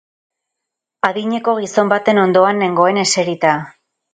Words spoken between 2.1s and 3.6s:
ondoan nengoen eserita.